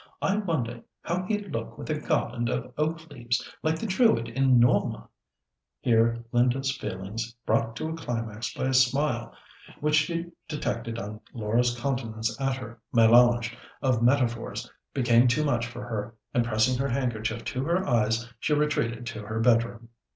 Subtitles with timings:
[0.19, 4.57] I wonder how he'd look with a garland of oak leaves, like the Druid in
[4.59, 5.07] Norma?"
[5.79, 9.31] Here Linda's feelings, brought to a climax by a smile
[9.79, 15.83] which she detected on Laura's countenance at her mélange of metaphors, became too much for
[15.85, 19.89] her, and pressing her handkerchief to her eyes, she retreated to her bedroom.